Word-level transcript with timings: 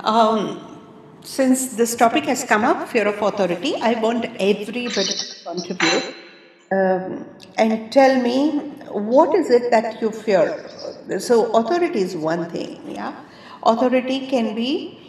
Um, 0.00 0.76
since 1.22 1.74
this 1.74 1.96
topic 1.96 2.24
has 2.24 2.44
come 2.44 2.64
up, 2.64 2.88
fear 2.88 3.08
of 3.08 3.20
authority, 3.20 3.74
I 3.76 3.94
want 3.94 4.26
everybody 4.38 4.88
to 4.88 5.34
contribute 5.44 6.14
um, 6.70 7.26
and 7.56 7.90
tell 7.92 8.20
me 8.20 8.58
what 8.90 9.34
is 9.34 9.50
it 9.50 9.70
that 9.70 10.00
you 10.00 10.10
fear. 10.10 10.68
So, 11.18 11.50
authority 11.56 12.00
is 12.00 12.16
one 12.16 12.48
thing, 12.50 12.80
yeah. 12.88 13.14
Authority 13.64 14.26
can 14.28 14.54
be 14.54 15.00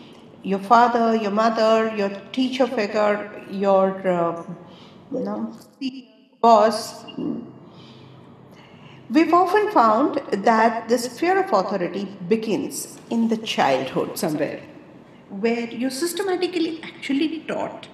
your 0.44 0.60
father, 0.60 1.16
your 1.16 1.32
mother, 1.32 1.94
your 1.96 2.10
teacher 2.32 2.66
figure, 2.66 3.44
your 3.52 4.08
uh, 4.08 4.44
you 5.12 5.20
know, 5.20 5.54
boss. 6.42 7.06
We've 9.10 9.34
often 9.34 9.72
found 9.72 10.22
that 10.32 10.90
this 10.90 11.20
fear 11.20 11.44
of 11.44 11.54
authority 11.54 12.06
begins 12.28 13.00
in 13.10 13.28
the 13.28 13.38
childhood 13.38 14.18
somewhere 14.18 14.62
where 15.30 15.70
you 15.70 15.90
systematically 15.90 16.82
actually 16.84 17.40
taught 17.48 17.88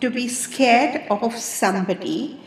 to 0.00 0.10
be 0.10 0.28
scared 0.28 1.06
of 1.10 1.34
somebody 1.36 2.40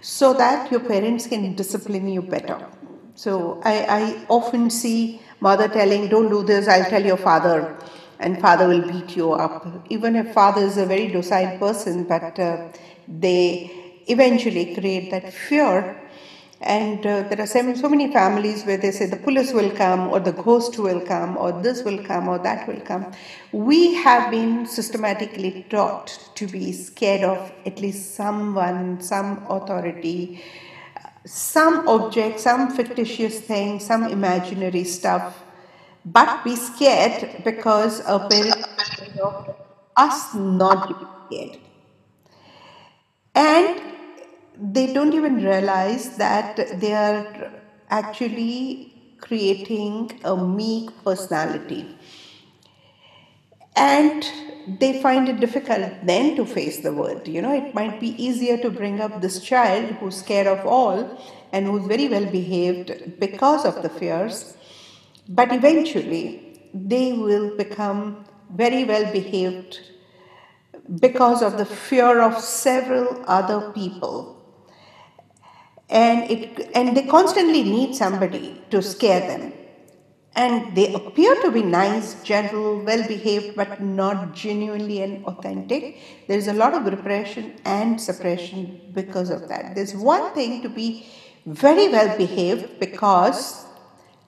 so 0.00 0.32
that 0.34 0.70
your 0.70 0.80
parents 0.80 1.26
can 1.26 1.54
discipline 1.54 2.08
you 2.08 2.22
better. 2.22 2.66
So 3.14 3.60
I, 3.64 3.74
I 3.88 4.26
often 4.28 4.70
see 4.70 5.20
mother 5.40 5.68
telling, 5.68 6.08
Don't 6.08 6.28
do 6.28 6.42
this, 6.42 6.66
I'll 6.66 6.88
tell 6.88 7.04
your 7.04 7.16
father, 7.16 7.76
and 8.18 8.40
father 8.40 8.66
will 8.66 8.86
beat 8.90 9.16
you 9.16 9.32
up. 9.32 9.66
Even 9.90 10.16
if 10.16 10.32
father 10.32 10.62
is 10.62 10.78
a 10.78 10.86
very 10.86 11.08
docile 11.08 11.58
person, 11.58 12.04
but 12.04 12.38
uh, 12.38 12.68
they 13.06 13.70
eventually 14.08 14.74
create 14.74 15.10
that 15.10 15.32
fear 15.32 16.01
and 16.62 17.04
uh, 17.04 17.22
there 17.22 17.40
are 17.40 17.46
so, 17.46 17.88
many 17.88 18.12
families 18.12 18.64
where 18.64 18.76
they 18.76 18.90
say 18.90 19.06
the 19.06 19.16
police 19.16 19.52
will 19.52 19.70
come, 19.70 20.08
or 20.08 20.20
the 20.20 20.32
ghost 20.32 20.78
will 20.78 21.00
come, 21.00 21.36
or 21.36 21.52
this 21.62 21.82
will 21.82 22.02
come, 22.04 22.28
or 22.28 22.38
that 22.38 22.66
will 22.68 22.80
come. 22.80 23.12
We 23.52 23.94
have 23.94 24.30
been 24.30 24.66
systematically 24.66 25.66
taught 25.70 26.18
to 26.36 26.46
be 26.46 26.72
scared 26.72 27.24
of 27.24 27.52
at 27.66 27.80
least 27.80 28.14
someone, 28.14 29.00
some 29.00 29.44
authority, 29.48 30.42
some 31.26 31.88
object, 31.88 32.40
some 32.40 32.70
fictitious 32.70 33.40
thing, 33.40 33.80
some 33.80 34.04
imaginary 34.04 34.84
stuff, 34.84 35.42
but 36.04 36.44
be 36.44 36.56
scared 36.56 37.42
because 37.44 38.00
our 38.02 38.28
parents 38.28 38.66
us 39.96 40.34
not 40.34 40.88
to 40.88 40.94
be 40.94 41.06
scared. 41.26 41.58
And 43.34 43.91
they 44.62 44.92
don't 44.92 45.12
even 45.12 45.42
realize 45.42 46.16
that 46.18 46.80
they 46.80 46.92
are 46.94 47.50
actually 47.90 49.16
creating 49.20 50.20
a 50.24 50.36
meek 50.36 50.90
personality. 51.02 51.96
And 53.74 54.24
they 54.78 55.02
find 55.02 55.28
it 55.28 55.40
difficult 55.40 55.92
then 56.04 56.36
to 56.36 56.46
face 56.46 56.80
the 56.80 56.92
world. 56.92 57.26
You 57.26 57.42
know, 57.42 57.52
it 57.52 57.74
might 57.74 57.98
be 57.98 58.10
easier 58.22 58.56
to 58.58 58.70
bring 58.70 59.00
up 59.00 59.20
this 59.20 59.40
child 59.40 59.86
who's 59.96 60.16
scared 60.16 60.46
of 60.46 60.64
all 60.64 61.18
and 61.52 61.66
who's 61.66 61.86
very 61.86 62.06
well 62.06 62.26
behaved 62.26 63.18
because 63.18 63.64
of 63.64 63.82
the 63.82 63.88
fears, 63.88 64.56
but 65.28 65.52
eventually 65.52 66.60
they 66.72 67.12
will 67.12 67.56
become 67.56 68.24
very 68.54 68.84
well 68.84 69.10
behaved 69.12 69.80
because 71.00 71.42
of 71.42 71.58
the 71.58 71.64
fear 71.64 72.20
of 72.20 72.40
several 72.40 73.24
other 73.26 73.72
people 73.72 74.41
and 75.92 76.30
it 76.30 76.70
and 76.74 76.96
they 76.96 77.02
constantly 77.02 77.62
need 77.62 77.94
somebody 77.94 78.60
to 78.70 78.82
scare 78.82 79.20
them. 79.20 79.52
And 80.34 80.74
they 80.74 80.94
appear 80.94 81.34
to 81.42 81.50
be 81.50 81.62
nice 81.62 82.14
gentle 82.24 82.78
well 82.82 83.06
behaved 83.06 83.54
but 83.54 83.82
not 83.82 84.34
genuinely 84.34 85.02
and 85.02 85.24
authentic. 85.26 85.98
There 86.26 86.38
is 86.38 86.48
a 86.48 86.54
lot 86.54 86.72
of 86.72 86.86
repression 86.86 87.56
and 87.66 88.00
suppression 88.00 88.80
because 88.94 89.28
of 89.28 89.48
that. 89.48 89.74
There's 89.74 89.94
one 89.94 90.32
thing 90.32 90.62
to 90.62 90.70
be 90.70 91.06
very 91.44 91.88
well 91.88 92.16
behaved 92.16 92.80
because 92.80 93.66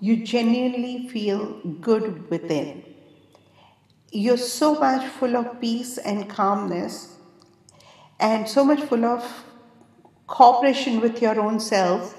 you 0.00 0.26
genuinely 0.26 1.08
feel 1.08 1.60
good 1.80 2.28
within. 2.28 2.84
You're 4.10 4.36
so 4.36 4.74
much 4.74 5.08
full 5.08 5.36
of 5.36 5.58
peace 5.60 5.96
and 5.96 6.28
calmness 6.28 7.16
and 8.20 8.46
so 8.46 8.62
much 8.62 8.82
full 8.82 9.06
of 9.06 9.24
cooperation 10.26 11.00
with 11.00 11.20
your 11.20 11.40
own 11.40 11.60
self 11.60 12.16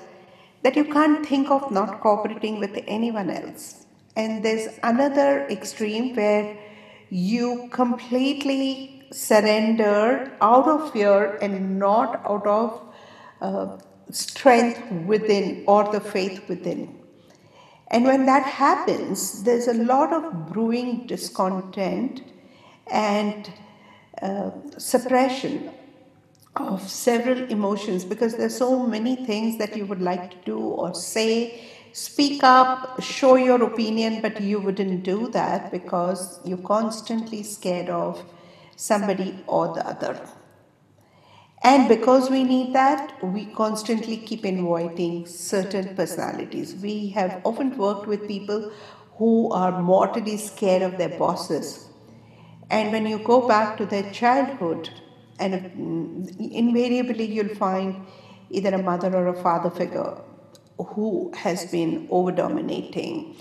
that 0.63 0.75
you 0.75 0.85
can't 0.85 1.25
think 1.25 1.49
of 1.49 1.71
not 1.71 2.01
cooperating 2.01 2.59
with 2.59 2.77
anyone 2.87 3.29
else. 3.29 3.85
And 4.15 4.43
there's 4.43 4.79
another 4.83 5.47
extreme 5.47 6.15
where 6.15 6.57
you 7.09 7.69
completely 7.71 9.03
surrender 9.11 10.31
out 10.41 10.67
of 10.67 10.91
fear 10.91 11.37
and 11.41 11.77
not 11.77 12.21
out 12.27 12.47
of 12.47 12.81
uh, 13.41 13.77
strength 14.09 14.81
within 15.05 15.63
or 15.67 15.91
the 15.91 15.99
faith 15.99 16.47
within. 16.47 16.97
And 17.87 18.05
when 18.05 18.25
that 18.25 18.43
happens, 18.43 19.43
there's 19.43 19.67
a 19.67 19.73
lot 19.73 20.11
of 20.11 20.51
brewing 20.51 21.05
discontent 21.05 22.23
and 22.87 23.51
uh, 24.21 24.51
suppression 24.77 25.71
of 26.55 26.89
several 26.89 27.39
emotions 27.51 28.05
because 28.05 28.35
there's 28.35 28.57
so 28.57 28.85
many 28.87 29.15
things 29.15 29.57
that 29.57 29.75
you 29.75 29.85
would 29.85 30.01
like 30.01 30.31
to 30.31 30.37
do 30.45 30.59
or 30.59 30.93
say. 30.93 31.61
Speak 31.93 32.43
up 32.43 33.01
show 33.01 33.35
your 33.35 33.63
opinion 33.63 34.21
but 34.21 34.41
you 34.41 34.59
wouldn't 34.59 35.03
do 35.03 35.29
that 35.29 35.71
because 35.71 36.39
you're 36.43 36.57
constantly 36.57 37.41
scared 37.43 37.89
of 37.89 38.23
somebody 38.75 39.43
or 39.47 39.73
the 39.73 39.87
other. 39.87 40.19
And 41.63 41.87
because 41.89 42.29
we 42.29 42.43
need 42.43 42.73
that 42.73 43.23
we 43.23 43.45
constantly 43.45 44.17
keep 44.17 44.45
inviting 44.45 45.25
certain 45.25 45.95
personalities. 45.95 46.75
We 46.75 47.09
have 47.09 47.41
often 47.43 47.77
worked 47.77 48.07
with 48.07 48.27
people 48.27 48.71
who 49.17 49.51
are 49.51 49.81
mortally 49.81 50.37
scared 50.37 50.81
of 50.81 50.97
their 50.97 51.17
bosses. 51.17 51.87
And 52.69 52.91
when 52.91 53.05
you 53.07 53.19
go 53.19 53.47
back 53.47 53.77
to 53.77 53.85
their 53.85 54.11
childhood 54.11 54.89
and 55.39 56.29
invariably 56.39 57.25
you'll 57.25 57.55
find 57.55 58.05
either 58.49 58.73
a 58.73 58.81
mother 58.81 59.15
or 59.15 59.27
a 59.27 59.41
father 59.41 59.69
figure 59.69 60.17
who 60.77 61.31
has 61.35 61.65
been 61.71 62.07
over 62.09 62.31
dominating 62.31 63.35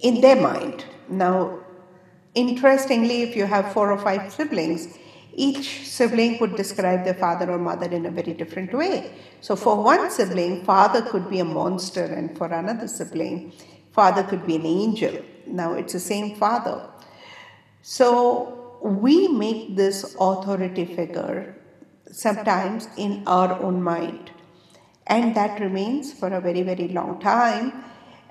in 0.00 0.20
their 0.20 0.36
mind. 0.36 0.84
Now, 1.08 1.60
interestingly, 2.34 3.22
if 3.22 3.36
you 3.36 3.46
have 3.46 3.72
four 3.72 3.92
or 3.92 3.98
five 3.98 4.32
siblings, 4.32 4.98
each 5.36 5.88
sibling 5.88 6.38
would 6.40 6.56
describe 6.56 7.04
their 7.04 7.14
father 7.14 7.50
or 7.50 7.58
mother 7.58 7.86
in 7.86 8.06
a 8.06 8.10
very 8.10 8.34
different 8.34 8.72
way. 8.72 9.12
So, 9.40 9.56
for 9.56 9.82
one 9.82 10.10
sibling, 10.10 10.64
father 10.64 11.02
could 11.02 11.28
be 11.28 11.40
a 11.40 11.44
monster, 11.44 12.04
and 12.04 12.36
for 12.36 12.46
another 12.46 12.86
sibling, 12.86 13.52
father 13.92 14.22
could 14.22 14.46
be 14.46 14.56
an 14.56 14.66
angel. 14.66 15.22
Now, 15.46 15.74
it's 15.74 15.92
the 15.92 16.00
same 16.00 16.36
father. 16.36 16.88
So, 17.82 18.63
we 18.84 19.28
make 19.28 19.76
this 19.76 20.14
authority 20.20 20.84
figure 20.84 21.56
sometimes 22.12 22.86
in 22.98 23.22
our 23.26 23.60
own 23.62 23.82
mind. 23.82 24.30
And 25.06 25.34
that 25.34 25.58
remains 25.58 26.12
for 26.12 26.28
a 26.28 26.40
very, 26.40 26.62
very 26.62 26.88
long 26.88 27.18
time. 27.18 27.72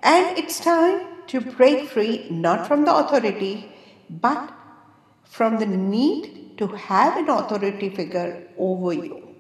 And 0.03 0.38
it's 0.38 0.59
time 0.59 1.08
to 1.28 1.42
break 1.42 1.90
free 1.90 2.28
not 2.30 2.68
from 2.68 2.86
the 2.86 2.96
authority, 2.96 3.72
but 4.09 4.53
from 5.24 5.58
the 5.58 5.66
need 5.66 6.58
to 6.59 6.68
have 6.68 7.18
an 7.18 7.30
authority 7.30 7.90
figure 7.90 8.47
over 8.58 8.94
you. 8.94 9.36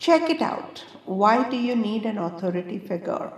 Check 0.00 0.30
it 0.30 0.42
out. 0.42 0.84
Why 1.04 1.48
do 1.48 1.56
you 1.56 1.76
need 1.76 2.06
an 2.06 2.18
authority 2.18 2.80
figure? 2.80 3.32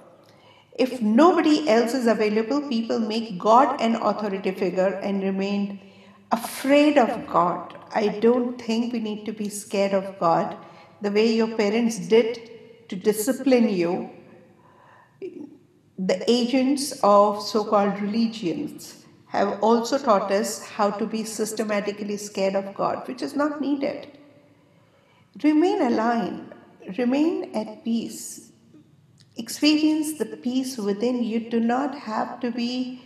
If 0.78 1.02
nobody 1.02 1.68
else 1.68 1.92
is 1.92 2.06
available, 2.06 2.66
people 2.68 2.98
make 2.98 3.38
God 3.38 3.80
an 3.82 3.96
authority 3.96 4.52
figure 4.52 4.94
and 5.02 5.22
remain 5.22 5.91
afraid 6.32 6.96
of 6.98 7.26
God. 7.26 7.78
I 7.94 8.08
don't 8.08 8.60
think 8.60 8.92
we 8.92 9.00
need 9.00 9.26
to 9.26 9.32
be 9.32 9.48
scared 9.48 9.92
of 9.92 10.18
God 10.18 10.56
the 11.02 11.10
way 11.10 11.32
your 11.32 11.56
parents 11.56 11.98
did 11.98 12.88
to 12.88 12.96
discipline 12.96 13.68
you. 13.68 14.10
The 15.98 16.18
agents 16.30 16.92
of 17.02 17.42
so 17.42 17.64
called 17.64 18.00
religions 18.00 19.04
have 19.28 19.62
also 19.62 19.98
taught 19.98 20.30
us 20.30 20.64
how 20.64 20.90
to 20.90 21.06
be 21.06 21.24
systematically 21.24 22.16
scared 22.16 22.54
of 22.54 22.74
God, 22.74 23.06
which 23.06 23.22
is 23.22 23.36
not 23.36 23.60
needed. 23.60 24.18
Remain 25.42 25.80
aligned, 25.80 26.54
remain 26.98 27.54
at 27.54 27.84
peace, 27.84 28.52
experience 29.36 30.18
the 30.18 30.26
peace 30.26 30.76
within. 30.76 31.22
You 31.24 31.48
do 31.50 31.60
not 31.60 31.94
have 31.94 32.40
to 32.40 32.50
be 32.50 33.02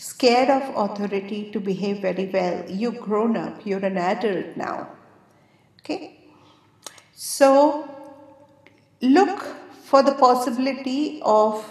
scared 0.00 0.48
of 0.48 0.62
authority 0.82 1.50
to 1.52 1.60
behave 1.60 1.98
very 2.00 2.26
well. 2.32 2.64
You've 2.70 3.00
grown 3.00 3.36
up, 3.36 3.66
you're 3.66 3.84
an 3.84 3.98
adult 3.98 4.56
now. 4.56 4.88
Okay? 5.80 6.18
So, 7.12 7.86
look 9.02 9.42
for 9.82 10.02
the 10.02 10.14
possibility 10.14 11.20
of 11.22 11.70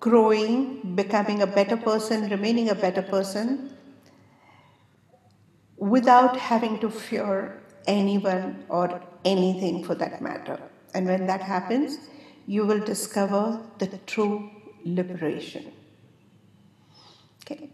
growing, 0.00 0.94
becoming 0.94 1.42
a 1.42 1.46
better 1.46 1.76
person, 1.76 2.30
remaining 2.30 2.70
a 2.70 2.74
better 2.74 3.02
person 3.02 3.76
without 5.76 6.38
having 6.38 6.78
to 6.78 6.88
fear 6.88 7.60
anyone 7.86 8.64
or 8.70 9.02
anything 9.26 9.84
for 9.84 9.94
that 9.96 10.22
matter. 10.22 10.58
And 10.94 11.06
when 11.06 11.26
that 11.26 11.42
happens, 11.42 11.98
you 12.46 12.64
will 12.64 12.80
discover 12.80 13.60
the 13.78 13.88
true 14.06 14.50
liberation. 14.86 15.70
Okay. 17.42 17.70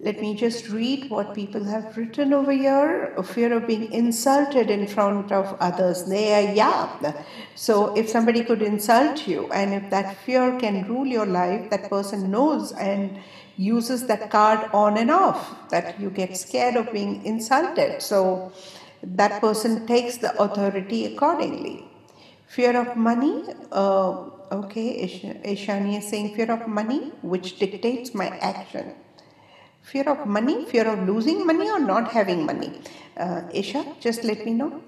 Let 0.00 0.20
me 0.20 0.34
just 0.34 0.68
read 0.68 1.10
what 1.10 1.34
people 1.34 1.64
have 1.64 1.96
written 1.96 2.32
over 2.32 2.50
here. 2.50 3.14
Fear 3.22 3.52
of 3.58 3.66
being 3.66 3.92
insulted 3.92 4.70
in 4.70 4.86
front 4.86 5.30
of 5.30 5.56
others. 5.60 6.04
Yeah. 6.08 7.22
So 7.54 7.94
if 7.94 8.08
somebody 8.08 8.42
could 8.42 8.62
insult 8.62 9.28
you, 9.28 9.52
and 9.52 9.74
if 9.74 9.90
that 9.90 10.16
fear 10.16 10.58
can 10.58 10.88
rule 10.88 11.06
your 11.06 11.26
life, 11.26 11.70
that 11.70 11.88
person 11.90 12.30
knows 12.30 12.72
and 12.72 13.18
uses 13.56 14.06
that 14.06 14.30
card 14.30 14.68
on 14.72 14.96
and 14.96 15.10
off. 15.10 15.68
That 15.68 16.00
you 16.00 16.10
get 16.10 16.36
scared 16.36 16.76
of 16.76 16.92
being 16.92 17.24
insulted. 17.24 18.02
So 18.02 18.52
that 19.02 19.40
person 19.40 19.86
takes 19.86 20.16
the 20.16 20.34
authority 20.42 21.14
accordingly. 21.14 21.84
Fear 22.48 22.80
of 22.80 22.96
money. 22.96 23.44
Uh, 23.70 24.30
okay, 24.58 24.88
Ishani 25.44 25.98
is 25.98 26.08
saying 26.08 26.34
fear 26.34 26.50
of 26.50 26.68
money, 26.68 27.12
which 27.22 27.58
dictates 27.58 28.14
my 28.14 28.28
action. 28.38 28.94
Fear 29.82 30.08
of 30.10 30.26
money, 30.26 30.64
fear 30.66 30.86
of 30.86 31.08
losing 31.08 31.46
money 31.46 31.68
or 31.68 31.80
not 31.80 32.10
having 32.12 32.46
money. 32.46 32.72
Uh, 33.16 33.42
Isha, 33.52 33.84
just 34.00 34.24
let 34.24 34.44
me 34.46 34.52
know. 34.52 34.82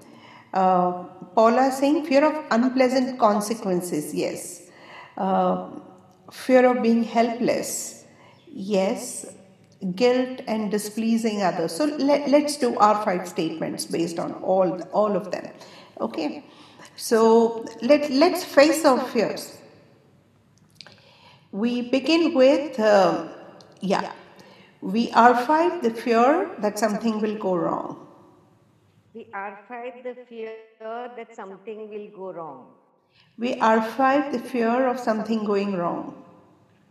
Uh, 0.53 1.05
Paula 1.35 1.73
saying 1.73 2.07
fear 2.07 2.25
of 2.25 2.45
unpleasant 2.51 3.19
consequences. 3.19 4.15
Yes. 4.15 4.71
Uh, 5.17 5.69
fear 6.31 6.65
of 6.71 6.83
being 6.83 7.03
helpless. 7.03 8.05
Yes. 8.47 9.27
Guilt 9.97 10.43
and 10.47 10.71
displeasing 10.71 11.43
others. 11.43 11.73
So 11.73 11.87
let, 11.87 12.29
let's 12.29 12.57
do 12.57 12.77
our 12.79 13.05
five 13.05 13.27
statements 13.29 13.85
based 13.85 14.19
on 14.19 14.33
all 14.35 14.81
all 14.93 15.17
of 15.17 15.31
them. 15.33 15.49
Okay. 16.01 16.45
So 16.97 17.65
let 17.83 18.11
let's 18.11 18.45
face 18.45 18.85
our 18.85 19.01
fears. 19.01 19.59
We 21.53 21.91
begin 21.91 22.35
with 22.35 22.79
uh, 22.79 23.29
yeah 23.81 24.13
we 24.85 25.11
R5 25.13 25.81
the 25.81 25.91
fear 25.91 26.51
that 26.59 26.79
something 26.79 27.19
will 27.19 27.37
go 27.37 27.57
wrong. 27.57 28.07
We 29.15 29.25
R5 29.33 30.03
the 30.05 30.15
fear 30.29 30.53
that 31.17 31.35
something 31.35 31.89
will 31.89 32.09
go 32.15 32.33
wrong. 32.33 32.67
We 33.39 33.55
R5 33.55 34.33
the 34.33 34.39
fear 34.41 34.87
of 34.87 35.01
something 35.01 35.45
going 35.47 35.75
wrong. 35.75 36.23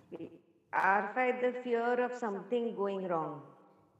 We 0.10 0.32
R5 0.74 1.42
the 1.42 1.54
fear 1.62 2.04
of 2.04 2.18
something 2.18 2.76
going 2.76 3.08
wrong. 3.08 3.44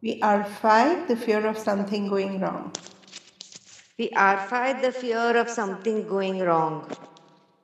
We 0.02 0.20
R5 0.22 1.08
the 1.08 1.16
fear 1.16 1.46
of 1.46 1.60
something 1.60 2.08
going 2.08 2.40
wrong. 2.40 2.74
We 4.00 4.10
R5 4.10 4.82
the 4.82 4.92
fear 4.92 5.38
of 5.38 5.50
something 5.50 6.08
going 6.08 6.40
wrong. 6.40 6.90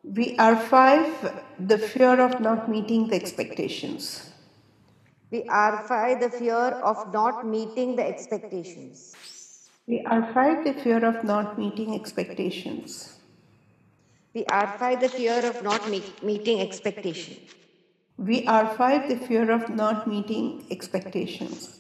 We 0.04 0.38
R5 0.38 1.68
the 1.68 1.80
fear 1.80 2.20
of 2.22 2.40
not 2.40 2.70
meeting 2.70 3.08
the 3.08 3.16
expectations. 3.16 4.30
We 5.32 5.42
R5 5.44 6.20
the 6.20 6.30
fear 6.30 6.70
of 6.92 7.12
not 7.12 7.48
meeting 7.48 7.96
the 7.96 8.06
expectations. 8.06 9.16
We 9.88 10.04
R5 10.04 10.64
the 10.66 10.74
fear 10.74 11.04
of 11.04 11.24
not 11.24 11.58
meeting 11.58 11.96
expectations. 11.96 13.18
We 14.36 14.46
R5 14.46 15.00
the 15.00 15.10
fear 15.10 15.44
of 15.44 15.64
not 15.64 15.90
meet, 15.90 16.22
meeting 16.22 16.62
expectations. 16.62 17.56
We 18.18 18.46
R5 18.46 19.10
the 19.10 19.18
fear 19.28 19.50
of 19.50 19.70
not 19.70 20.08
meeting 20.08 20.68
expectations. 20.70 21.79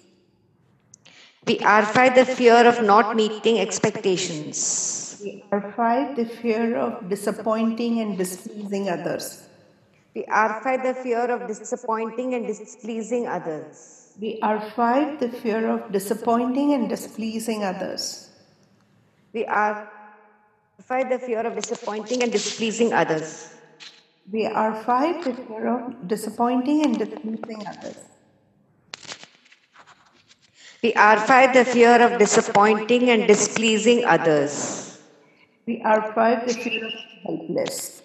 We 1.47 1.57
R5 1.57 2.15
the 2.15 2.25
fear 2.25 2.68
of 2.68 2.83
not 2.83 3.15
meeting 3.15 3.59
expectations. 3.59 5.19
We 5.24 5.44
R5 5.51 6.15
the 6.15 6.25
fear 6.25 6.77
of 6.77 7.09
disappointing 7.09 8.01
and 8.01 8.18
displeasing 8.18 8.89
others. 8.89 9.47
We 10.13 10.25
R5 10.25 10.83
the 10.83 10.94
fear 11.01 11.31
of 11.31 11.47
disappointing 11.47 12.33
and 12.36 12.45
displeasing 12.45 13.27
others. 13.27 14.13
We 14.19 14.39
R5 14.44 15.19
the 15.19 15.30
fear 15.30 15.69
of 15.69 15.91
disappointing 15.91 16.74
and 16.74 16.89
displeasing 16.89 17.63
others. 17.63 18.30
We 19.33 19.45
R5 19.45 21.09
the 21.09 21.19
fear 21.19 21.45
of 21.47 21.56
disappointing 21.56 22.24
and 22.24 22.31
displeasing 22.31 22.94
others. 22.94 23.56
We 24.31 24.44
R5 24.44 25.24
the 25.24 25.33
fear 25.33 25.68
of 25.68 26.07
disappointing 26.07 26.86
and 26.86 27.00
displeasing 27.00 27.65
others. 27.65 27.97
We 30.81 30.94
R5 30.94 31.54
the 31.54 31.66
fear 31.66 32.02
of 32.02 32.18
disappointing 32.20 33.10
and 33.10 33.28
displeasing 33.28 34.06
others. 34.06 34.98
We 35.68 35.81
R5 35.84 36.48
the 36.48 36.54
fear 36.54 36.86
of 36.88 36.94
helpless. 37.24 38.02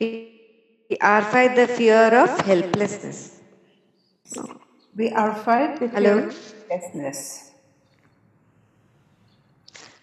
We 0.00 0.96
R5 1.02 1.56
the 1.56 1.68
fear 1.68 2.14
of 2.14 2.40
helplessness. 2.40 3.40
We 4.96 5.10
R5 5.10 5.78
the 5.78 5.88
fear 5.88 5.88
Hello? 5.88 6.18
of 6.18 6.34
helplessness. 6.70 7.50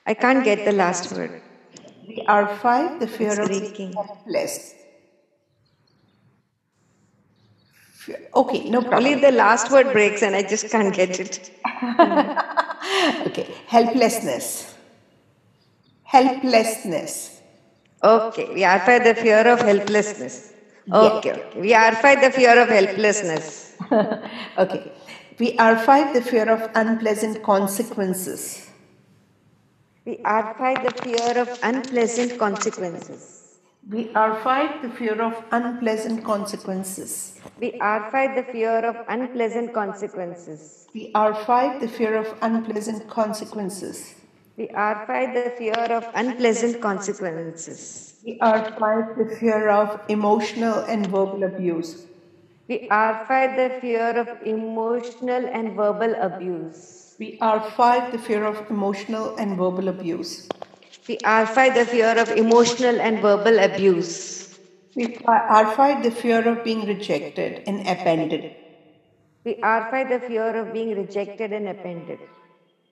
I 0.06 0.14
can't 0.14 0.44
get 0.44 0.66
the 0.66 0.72
last 0.72 1.12
word. 1.14 1.42
We 2.08 2.24
R5 2.28 3.00
the 3.00 3.08
fear 3.08 3.32
it's 3.32 3.40
of 3.40 3.48
breaking. 3.48 3.94
helpless. 3.94 4.76
Okay, 8.36 8.70
no 8.70 8.82
problem. 8.82 9.06
Only 9.06 9.16
the 9.22 9.32
last 9.32 9.72
word 9.72 9.92
breaks 9.94 10.22
and 10.22 10.36
I 10.36 10.44
just 10.44 10.70
can't 10.70 10.94
get 10.94 11.20
it. 11.20 11.52
okay, 13.28 13.48
helplessness. 13.68 14.76
Helplessness. 16.04 17.42
Okay, 18.04 18.54
we 18.54 18.64
are 18.64 18.80
fighting 18.80 19.14
the 19.14 19.22
fear 19.22 19.48
of 19.48 19.60
helplessness. 19.60 20.54
Okay, 20.92 21.32
okay. 21.32 21.60
We 21.60 21.74
are 21.74 21.96
fight 21.96 22.22
the 22.22 22.32
fear 22.32 22.62
of 22.62 22.68
helplessness. 22.68 23.76
okay. 24.58 24.92
We 25.40 25.58
are 25.58 25.78
fighting 25.80 26.14
the 26.14 26.22
fear 26.22 26.50
of 26.50 26.70
unpleasant 26.76 27.42
consequences. 27.42 28.70
We 30.06 30.20
are 30.26 30.54
fighting 30.58 30.84
the 30.84 30.92
fear 30.92 31.42
of 31.42 31.58
unpleasant 31.64 32.38
consequences. 32.38 33.43
We 33.90 34.14
are 34.16 34.42
fight 34.42 34.82
the 34.82 34.90
fear 34.90 35.22
of 35.22 35.44
unpleasant 35.52 36.24
consequences. 36.24 37.38
We 37.60 37.74
are 37.82 38.10
fight 38.12 38.34
the 38.36 38.44
fear 38.50 38.80
of 38.80 38.96
unpleasant 39.10 39.74
consequences. 39.74 40.88
We 40.94 41.12
are 41.13 41.36
fight 41.44 41.82
the 41.82 41.90
fear 41.90 42.16
of 42.16 42.34
unpleasant 42.42 43.10
consequences. 43.10 44.16
We 44.56 44.68
R5 44.68 45.34
the 45.34 45.50
fear 45.58 45.86
of 45.98 46.06
unpleasant 46.13 46.80
consequences. 46.80 48.22
We 48.24 48.38
R5 48.40 49.18
the 49.18 49.36
fear 49.36 49.70
of 49.70 50.00
emotional 50.08 50.86
and 50.88 51.08
verbal 51.08 51.44
abuse. 51.44 52.06
We 52.70 52.88
R5 52.88 53.56
the 53.58 53.82
fear 53.82 54.16
of 54.16 54.30
emotional 54.46 55.46
and 55.52 55.75
verbal 55.75 56.13
abuse. 56.22 57.16
We 57.20 57.40
R5 57.40 58.12
the 58.12 58.20
fear 58.20 58.46
of 58.46 58.70
emotional 58.70 59.36
and 59.38 59.58
verbal 59.58 59.88
abuse. 59.90 60.48
We 61.07 61.17
R5 61.17 61.74
the 61.74 61.86
fear 61.86 62.17
of 62.17 62.31
emotional 62.31 63.01
and 63.01 63.19
verbal 63.19 63.60
abuse. 63.60 64.60
We 64.95 65.07
R5 65.07 66.03
the 66.03 66.12
fear 66.12 66.48
of 66.48 66.63
being 66.63 66.86
rejected 66.86 67.62
and 67.67 67.81
abandoned. 67.88 68.55
We 69.43 69.55
R5 69.63 70.10
the 70.10 70.19
fear 70.19 70.55
of 70.55 70.72
being 70.72 70.95
rejected 70.95 71.51
and 71.51 71.67
abandoned. 71.67 72.19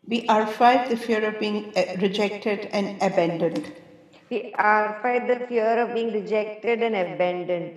We 0.08 0.22
R5 0.28 0.90
the 0.90 0.98
fear 0.98 1.24
of 1.26 1.40
being 1.40 1.72
uh, 1.76 1.86
rejected 2.02 2.68
and 2.74 2.92
abandoned. 3.02 3.72
We 4.30 4.52
R5 4.60 5.28
the 5.28 5.40
fear 5.48 5.80
of 5.80 5.94
being 5.94 6.12
rejected 6.12 6.84
and 6.84 6.96
abandoned. 6.96 7.72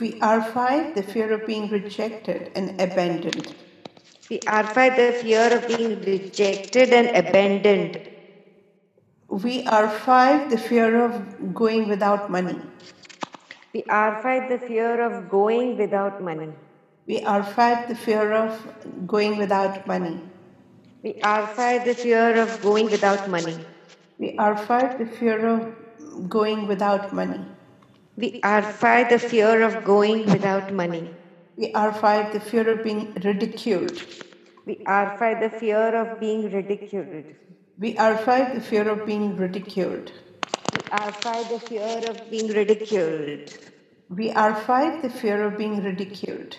We 0.00 0.14
R5 0.20 0.94
the 0.94 1.02
fear 1.04 1.32
of 1.32 1.46
being 1.46 1.68
rejected 1.68 2.50
and 2.56 2.80
abandoned. 2.80 3.54
We 4.30 4.40
R5 4.40 4.96
the 4.96 5.12
fear 5.12 5.52
of 5.54 5.66
being 5.68 6.00
rejected 6.02 6.92
and 6.92 7.10
abandoned. 7.14 8.00
We 9.30 9.64
are 9.66 9.88
five, 9.88 10.50
the 10.50 10.58
fear 10.58 11.04
of 11.04 11.54
going 11.54 11.88
without 11.88 12.30
money. 12.30 12.60
We 13.72 13.84
are 13.84 14.20
five, 14.22 14.50
the 14.50 14.58
fear 14.58 15.00
of 15.00 15.30
going 15.30 15.78
without 15.78 16.20
money. 16.22 16.52
We 17.06 17.22
are 17.22 17.42
five, 17.42 17.88
the 17.88 17.94
fear 17.94 18.32
of 18.32 18.58
going 19.06 19.38
without 19.38 19.86
money. 19.86 20.20
We 21.02 21.20
are 21.22 21.46
five, 21.46 21.86
the 21.86 21.94
fear 21.94 22.40
of 22.42 22.60
going 22.60 22.90
without 22.90 23.30
money. 23.30 23.56
We 24.18 24.36
are 24.36 24.56
five, 24.56 24.98
the 24.98 25.06
fear 25.06 25.46
of 25.46 26.28
going 26.28 26.66
without 26.66 27.12
money. 27.12 27.40
We 28.16 28.40
are 28.42 28.62
five, 28.62 29.08
the 29.10 29.18
fear 29.18 29.62
of 29.62 29.84
going 29.84 30.26
without 30.26 30.74
money. 30.74 31.08
We 31.56 31.72
R5 31.72 32.32
the 32.32 32.40
fear 32.40 32.70
of 32.70 32.82
being 32.82 33.12
ridiculed. 33.22 34.02
We 34.66 34.82
are 34.86 35.16
five, 35.18 35.40
the 35.40 35.50
fear 35.50 35.94
of 35.94 36.18
being 36.18 36.50
ridiculed. 36.50 37.24
We 37.80 37.94
R5 37.94 38.56
the 38.56 38.60
fear 38.60 38.86
of 38.90 39.06
being 39.06 39.38
ridiculed. 39.38 40.12
We 40.70 40.80
R5 40.90 41.48
the 41.48 41.60
fear 41.60 42.10
of 42.10 42.30
being 42.30 42.48
ridiculed. 42.48 43.54
We 44.10 44.30
R5 44.32 45.00
the 45.00 45.08
fear 45.08 45.42
of 45.46 45.56
being 45.56 45.82
ridiculed. 45.82 46.58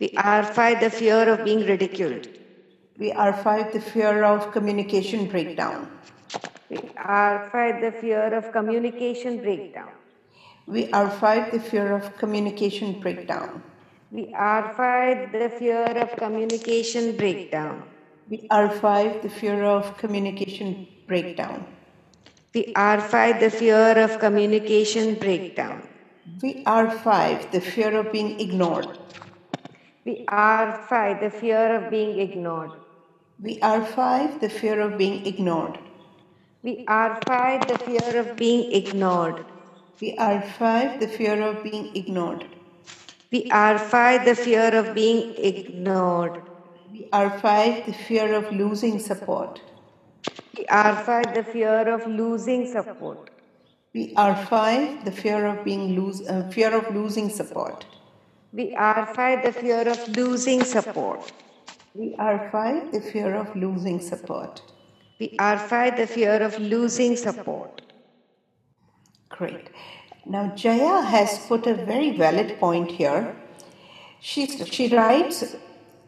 We 0.00 0.08
R5 0.16 0.80
the 0.80 0.88
fear 0.88 1.28
of 1.28 1.44
being 1.44 1.66
ridiculed. 1.66 2.28
We 2.96 3.12
R5 3.12 3.72
the 3.74 3.80
fear 3.82 4.24
of 4.24 4.50
communication 4.52 5.26
breakdown. 5.28 5.90
We 6.70 6.78
R5 6.78 7.80
the 7.82 7.92
fear 8.00 8.32
of 8.32 8.50
communication 8.50 9.42
breakdown. 9.42 9.90
We 10.66 10.86
R5 10.86 11.52
the 11.52 11.60
fear 11.60 11.92
of 11.92 12.16
communication 12.16 12.98
breakdown. 13.00 13.62
We 14.10 14.32
R5 14.32 15.32
the 15.32 15.50
fear 15.50 15.98
of 16.04 16.16
communication 16.16 17.14
breakdown. 17.14 17.82
We 18.28 18.48
R5 18.48 19.22
the 19.22 19.30
fear 19.30 19.62
of 19.62 19.96
communication 19.98 20.88
breakdown. 21.06 21.64
We 22.52 22.72
R5 22.74 23.38
the 23.38 23.50
fear 23.50 23.96
of 24.04 24.18
communication 24.18 25.14
breakdown. 25.14 25.86
We 26.42 26.64
R5 26.64 27.52
the 27.52 27.60
fear 27.60 27.96
of 27.96 28.10
being 28.10 28.40
ignored. 28.40 28.98
We 30.04 30.24
R5 30.26 31.20
the 31.20 31.30
fear 31.30 31.76
of 31.76 31.88
being 31.88 32.18
ignored. 32.18 32.72
We 33.40 33.60
R5 33.60 34.40
the 34.40 34.48
fear 34.48 34.80
of 34.80 34.98
being 34.98 35.24
ignored. 35.24 35.78
We 36.64 36.84
R5 36.84 37.68
the 37.68 37.78
fear 37.78 38.18
of 38.18 38.36
being 38.36 38.72
ignored. 38.72 39.44
We 40.00 40.16
R5 40.16 40.98
the 40.98 41.06
fear 41.06 41.40
of 41.46 41.62
being 41.62 41.94
ignored. 41.94 42.44
We 43.30 43.48
R5 43.50 44.24
the 44.24 44.34
fear 44.34 44.74
of 44.74 44.94
being 44.96 45.34
ignored. 45.38 46.42
We 46.96 47.10
R5 47.12 47.84
the 47.84 47.92
fear 47.92 48.34
of 48.34 48.50
losing 48.52 48.98
support. 48.98 49.60
We 50.56 50.64
R5 50.64 51.34
the 51.34 51.44
fear 51.44 51.94
of 51.94 52.06
losing 52.06 52.66
support. 52.72 53.28
We 53.92 54.14
R5 54.14 55.04
the 55.04 55.12
fear 55.12 55.44
of 55.44 55.62
being 55.62 55.94
lose 55.94 56.26
uh, 56.26 56.48
fear 56.50 56.74
of 56.74 56.94
losing 56.94 57.28
support. 57.28 57.84
We 58.54 58.74
R5 58.74 59.44
the 59.44 59.52
fear 59.52 59.86
of 59.86 60.08
losing 60.16 60.64
support. 60.64 61.32
We 61.94 62.14
R5 62.16 62.92
the 62.92 63.02
fear 63.02 63.34
of 63.34 63.54
losing 63.54 64.00
support. 64.00 64.62
We 65.20 65.36
R5 65.36 65.98
the 65.98 66.06
fear 66.06 66.42
of 66.42 66.58
losing 66.58 67.14
support. 67.16 67.82
Great. 69.28 69.68
Now 70.24 70.54
Jaya 70.54 71.02
has 71.02 71.38
put 71.46 71.66
a 71.66 71.74
very 71.74 72.16
valid 72.16 72.58
point 72.58 72.90
here. 72.90 73.36
She, 74.18 74.46
she 74.46 74.88
writes 74.88 75.56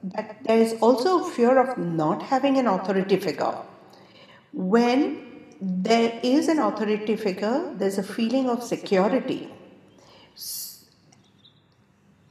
that 0.03 0.45
there 0.45 0.59
is 0.59 0.75
also 0.81 1.25
fear 1.25 1.59
of 1.59 1.79
not 1.79 2.23
having 2.23 2.57
an 2.57 2.67
authority 2.67 3.17
figure. 3.17 3.57
When 4.53 5.45
there 5.61 6.21
is 6.23 6.49
an 6.49 6.59
authority 6.59 7.17
figure, 7.17 7.75
there's 7.75 7.99
a 7.99 8.03
feeling 8.03 8.49
of 8.49 8.63
security. 8.63 9.53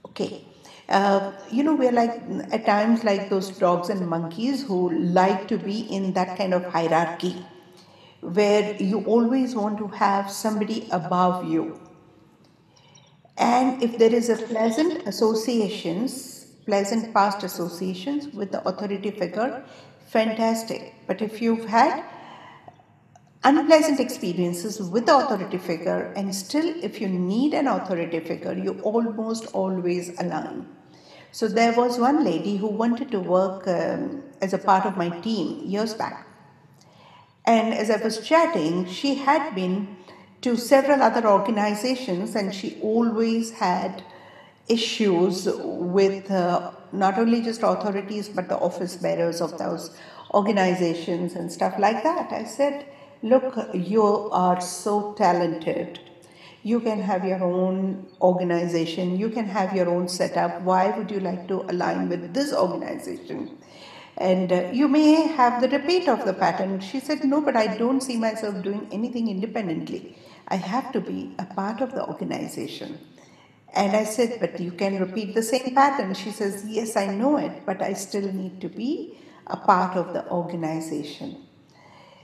Okay. 0.05 0.45
Uh, 0.89 1.33
you 1.51 1.63
know, 1.63 1.75
we're 1.75 1.91
like 1.91 2.21
at 2.51 2.65
times 2.65 3.03
like 3.03 3.29
those 3.29 3.49
dogs 3.49 3.89
and 3.89 4.07
monkeys 4.07 4.65
who 4.65 4.89
like 4.91 5.47
to 5.49 5.57
be 5.57 5.81
in 5.81 6.13
that 6.13 6.37
kind 6.37 6.53
of 6.53 6.63
hierarchy 6.65 7.45
where 8.21 8.75
you 8.81 9.03
always 9.05 9.55
want 9.55 9.77
to 9.77 9.87
have 9.87 10.31
somebody 10.31 10.87
above 10.91 11.45
you. 11.45 11.79
And 13.37 13.83
if 13.83 13.97
there 13.97 14.13
is 14.13 14.29
a 14.29 14.37
pleasant 14.37 15.07
associations, 15.07 16.36
pleasant 16.67 17.13
past 17.13 17.43
associations 17.43 18.27
with 18.33 18.51
the 18.51 18.61
authority 18.67 19.09
figure, 19.09 19.63
fantastic. 20.05 20.93
But 21.07 21.21
if 21.21 21.41
you've 21.41 21.65
had 21.65 22.03
unpleasant 23.43 23.99
experiences 23.99 24.81
with 24.81 25.05
the 25.05 25.17
authority 25.17 25.57
figure, 25.57 26.13
and 26.15 26.35
still, 26.35 26.67
if 26.83 26.99
you 27.01 27.07
need 27.07 27.53
an 27.53 27.67
authority 27.67 28.19
figure, 28.19 28.53
you 28.53 28.79
almost 28.83 29.47
always 29.53 30.19
align. 30.19 30.67
So, 31.31 31.47
there 31.47 31.73
was 31.73 31.97
one 31.99 32.23
lady 32.23 32.57
who 32.57 32.67
wanted 32.67 33.11
to 33.11 33.19
work 33.19 33.67
um, 33.67 34.23
as 34.41 34.53
a 34.53 34.57
part 34.57 34.85
of 34.85 34.97
my 34.97 35.09
team 35.21 35.61
years 35.65 35.93
back. 35.93 36.27
And 37.45 37.73
as 37.73 37.89
I 37.89 37.97
was 38.03 38.19
chatting, 38.27 38.85
she 38.87 39.15
had 39.15 39.55
been 39.55 39.97
to 40.41 40.57
several 40.57 41.01
other 41.01 41.27
organizations 41.27 42.35
and 42.35 42.53
she 42.53 42.77
always 42.81 43.51
had 43.51 44.03
issues 44.67 45.47
with 45.55 46.29
uh, 46.29 46.71
not 46.91 47.17
only 47.17 47.41
just 47.41 47.63
authorities 47.63 48.29
but 48.29 48.49
the 48.49 48.57
office 48.57 48.95
bearers 48.95 49.41
of 49.41 49.57
those 49.57 49.97
organizations 50.33 51.33
and 51.35 51.51
stuff 51.51 51.75
like 51.79 52.03
that. 52.03 52.31
I 52.31 52.43
said, 52.43 52.85
Look, 53.23 53.55
you 53.73 54.03
are 54.03 54.61
so 54.61 55.13
talented. 55.13 55.99
You 56.61 56.79
can 56.79 57.01
have 57.01 57.25
your 57.25 57.43
own 57.43 58.07
organization, 58.21 59.17
you 59.17 59.29
can 59.29 59.45
have 59.45 59.75
your 59.75 59.89
own 59.89 60.07
setup. 60.07 60.61
Why 60.61 60.95
would 60.95 61.09
you 61.09 61.19
like 61.19 61.47
to 61.47 61.61
align 61.63 62.09
with 62.09 62.33
this 62.33 62.53
organization? 62.53 63.57
And 64.17 64.51
uh, 64.51 64.69
you 64.73 64.87
may 64.87 65.27
have 65.27 65.61
the 65.61 65.69
repeat 65.69 66.07
of 66.09 66.25
the 66.25 66.33
pattern. 66.33 66.79
She 66.79 66.99
said, 66.99 67.23
No, 67.23 67.41
but 67.41 67.55
I 67.55 67.77
don't 67.77 68.01
see 68.01 68.17
myself 68.17 68.63
doing 68.63 68.87
anything 68.91 69.29
independently. 69.29 70.17
I 70.47 70.55
have 70.55 70.91
to 70.93 71.01
be 71.01 71.35
a 71.39 71.45
part 71.45 71.81
of 71.81 71.93
the 71.93 72.05
organization. 72.05 72.99
And 73.77 73.95
I 73.95 74.05
said, 74.05 74.39
But 74.39 74.59
you 74.59 74.71
can 74.71 74.99
repeat 74.99 75.35
the 75.35 75.43
same 75.43 75.75
pattern. 75.75 76.15
She 76.15 76.31
says, 76.31 76.65
Yes, 76.67 76.97
I 76.97 77.05
know 77.05 77.37
it, 77.37 77.63
but 77.65 77.81
I 77.81 77.93
still 77.93 78.33
need 78.33 78.59
to 78.61 78.69
be 78.69 79.19
a 79.45 79.55
part 79.55 79.95
of 79.95 80.13
the 80.13 80.27
organization. 80.31 81.45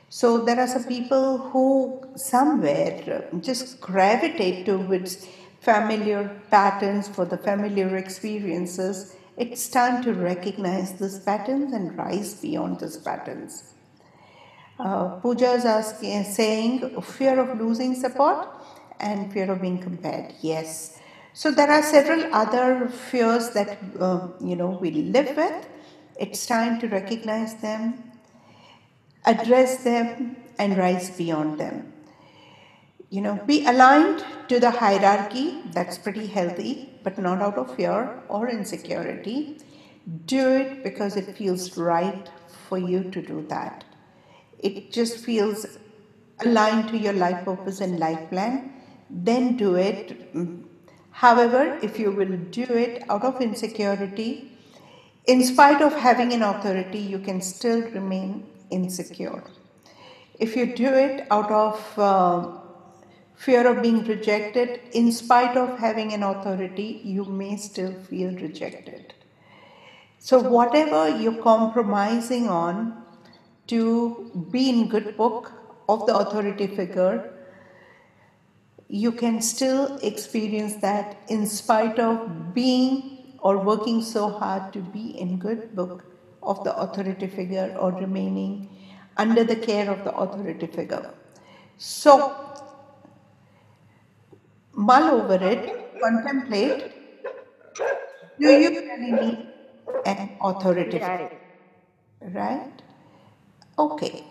So 0.09 0.39
there 0.45 0.59
are 0.59 0.67
some 0.67 0.85
people 0.85 1.37
who 1.37 2.01
somewhere 2.15 3.29
just 3.39 3.79
gravitate 3.81 4.65
towards 4.65 5.27
familiar 5.61 6.41
patterns 6.49 7.07
for 7.07 7.25
the 7.25 7.37
familiar 7.37 7.97
experiences. 7.97 9.15
It's 9.37 9.69
time 9.69 10.03
to 10.03 10.13
recognize 10.13 10.93
these 10.93 11.19
patterns 11.19 11.71
and 11.71 11.97
rise 11.97 12.33
beyond 12.41 12.79
these 12.79 12.97
patterns. 12.97 13.73
Uh, 14.79 15.19
is 15.23 15.65
asking, 15.65 16.23
saying 16.23 17.01
fear 17.01 17.39
of 17.39 17.59
losing 17.59 17.93
support 17.93 18.47
and 18.99 19.31
fear 19.31 19.51
of 19.51 19.61
being 19.61 19.79
compared. 19.79 20.33
Yes. 20.41 20.99
So 21.33 21.51
there 21.51 21.69
are 21.69 21.81
several 21.83 22.25
other 22.31 22.87
fears 22.89 23.49
that 23.51 23.77
uh, 23.99 24.27
you 24.39 24.55
know 24.55 24.69
we 24.69 24.91
live 24.91 25.35
with. 25.35 25.67
It's 26.15 26.45
time 26.45 26.79
to 26.79 26.87
recognize 26.87 27.55
them 27.55 28.11
address 29.25 29.83
them, 29.83 30.35
and 30.59 30.77
rise 30.77 31.09
beyond 31.09 31.57
them. 31.57 31.93
You 33.09 33.21
know, 33.21 33.35
be 33.45 33.63
aligned 33.65 34.25
to 34.47 34.59
the 34.59 34.71
hierarchy, 34.71 35.61
that's 35.65 35.97
pretty 35.97 36.27
healthy, 36.27 36.99
but 37.03 37.17
not 37.17 37.41
out 37.41 37.57
of 37.57 37.75
fear 37.75 38.09
or 38.27 38.49
insecurity. 38.49 39.59
Do 40.25 40.49
it 40.55 40.83
because 40.83 41.15
it 41.15 41.29
feels 41.37 41.77
right 41.77 42.29
for 42.47 42.77
you 42.79 43.03
to 43.11 43.21
do 43.21 43.45
that. 43.49 43.83
It 44.59 44.91
just 44.91 45.17
feels 45.17 45.65
aligned 46.39 46.87
to 46.89 46.97
your 46.97 47.13
life 47.13 47.43
purpose 47.45 47.81
and 47.81 47.99
life 47.99 48.29
plan. 48.29 48.73
Then 49.09 49.57
do 49.57 49.75
it. 49.75 50.13
However, 51.13 51.79
if 51.81 51.99
you 51.99 52.11
will 52.11 52.37
do 52.51 52.63
it 52.63 53.03
out 53.09 53.23
of 53.23 53.39
insecurity, 53.39 54.51
in 55.25 55.43
spite 55.43 55.81
of 55.81 55.93
having 55.93 56.33
an 56.33 56.41
authority, 56.41 56.99
you 56.99 57.19
can 57.19 57.39
still 57.41 57.81
remain 57.81 58.45
insecure. 58.71 59.43
If 60.39 60.55
you 60.55 60.75
do 60.75 60.87
it 60.87 61.27
out 61.31 61.51
of 61.51 61.99
uh, 61.99 62.57
fear 63.35 63.67
of 63.67 63.81
being 63.81 64.03
rejected, 64.03 64.81
in 64.91 65.11
spite 65.11 65.55
of 65.55 65.77
having 65.77 66.13
an 66.13 66.23
authority, 66.23 67.01
you 67.03 67.25
may 67.25 67.57
still 67.57 67.93
feel 67.93 68.31
rejected. 68.35 69.13
So, 70.19 70.41
whatever 70.41 71.09
you're 71.09 71.41
compromising 71.43 72.49
on 72.49 73.03
to 73.67 74.47
be 74.51 74.69
in 74.69 74.89
good 74.89 75.15
book 75.15 75.51
of 75.87 76.05
the 76.05 76.17
authority 76.17 76.67
figure, 76.67 77.32
you 78.87 79.11
can 79.11 79.41
still 79.41 79.97
experience 80.03 80.75
that 80.77 81.17
in 81.27 81.45
spite 81.47 81.99
of 81.99 82.53
being 82.53 83.35
or 83.39 83.57
working 83.57 84.01
so 84.01 84.29
hard 84.29 84.71
to 84.73 84.79
be 84.79 85.19
in 85.19 85.37
good 85.37 85.75
book 85.75 86.05
of 86.41 86.63
the 86.63 86.75
authority 86.77 87.27
figure 87.27 87.75
or 87.79 87.91
remaining 87.91 88.69
under 89.17 89.43
the 89.43 89.55
care 89.55 89.89
of 89.89 90.03
the 90.03 90.13
authority 90.15 90.67
figure. 90.67 91.13
So, 91.77 92.35
mull 94.73 95.21
over 95.21 95.43
it, 95.43 95.99
contemplate 96.01 96.93
do 98.39 98.49
you 98.49 98.69
really 98.69 99.11
need 99.11 99.47
an 100.05 100.29
authority 100.41 100.99
figure? 100.99 101.31
Right? 102.21 102.81
Okay. 103.77 104.23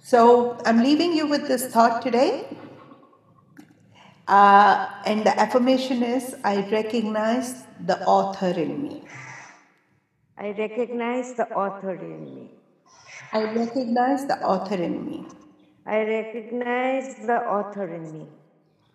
So, 0.00 0.58
I'm 0.64 0.82
leaving 0.82 1.12
you 1.12 1.26
with 1.26 1.48
this 1.48 1.66
thought 1.66 2.02
today. 2.02 2.46
Uh, 4.28 4.90
and 5.06 5.24
the 5.24 5.40
affirmation 5.40 6.02
is 6.02 6.36
I 6.44 6.68
recognize 6.70 7.64
the 7.80 7.98
author 8.04 8.50
in 8.60 8.82
me. 8.82 9.02
I 10.36 10.50
recognize 10.50 11.32
the 11.32 11.48
author 11.48 11.94
in 11.94 12.24
me. 12.24 12.50
I 13.32 13.42
recognize 13.44 14.26
the 14.26 14.38
author 14.44 14.74
in 14.74 15.04
me. 15.06 15.26
I 15.86 16.04
recognize 16.04 17.16
the 17.26 17.38
author 17.48 17.88
in 17.88 18.12
me. 18.12 18.28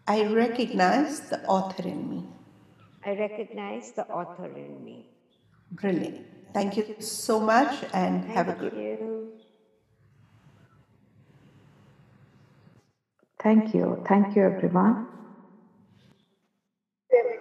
I 0.07 0.23
recognize 0.23 1.21
the 1.21 1.43
author 1.45 1.87
in 1.87 2.09
me. 2.09 2.27
I 3.03 3.15
recognize 3.17 3.91
the 3.93 4.05
author 4.07 4.51
in 4.55 4.85
me. 4.85 5.07
Brilliant. 5.71 6.27
Thank 6.53 6.77
you 6.77 6.95
so 6.99 7.39
much 7.39 7.83
and 7.93 8.23
have 8.25 8.49
a 8.49 8.53
good 8.53 8.73
you. 8.73 9.31
Thank 13.41 13.73
you. 13.73 14.03
Thank 14.07 14.35
you, 14.35 14.43
everyone. 14.43 15.12